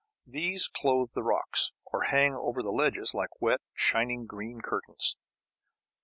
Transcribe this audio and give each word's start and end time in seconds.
These 0.25 0.67
clothe 0.67 1.09
the 1.13 1.21
rocks, 1.21 1.73
or 1.85 2.05
hang 2.05 2.33
over 2.33 2.63
the 2.63 2.71
ledges 2.71 3.13
like 3.13 3.39
wet, 3.39 3.61
shining 3.75 4.25
green 4.25 4.59
curtains. 4.59 5.15